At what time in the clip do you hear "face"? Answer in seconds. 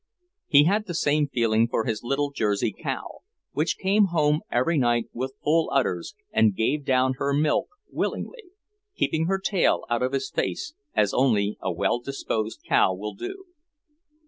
10.31-10.73